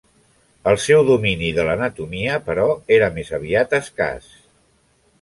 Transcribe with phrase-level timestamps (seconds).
[0.71, 2.67] El seu domini de l'anatomia, però,
[2.99, 4.37] era més aviat escàs.